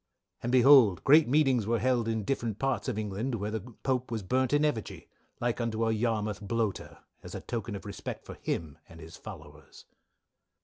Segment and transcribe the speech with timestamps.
[0.41, 4.23] "And behold great meetings were held in different parts of England where the Pope was
[4.23, 5.07] burnt in effigy,
[5.39, 9.85] like unto a Yarmouth Bloater, as a token of respect for him and his followers.